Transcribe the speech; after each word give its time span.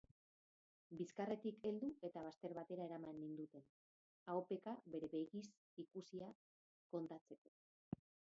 Bizkarretik 1.01 1.59
heldu 1.69 1.89
eta 2.09 2.23
bazter 2.27 2.55
batera 2.59 2.87
eramaten 2.91 3.19
ninduten, 3.25 3.67
ahopeka 4.33 4.75
bere 4.95 5.11
begiz 5.13 5.43
ikusia 5.85 6.33
kontatzeko. 6.97 7.55